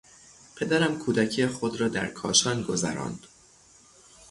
پدرم 0.55 0.99
کودکی 0.99 1.47
خود 1.47 1.81
را 1.81 1.87
در 1.87 2.07
کاشان 2.07 2.63
گذراند. 2.63 3.27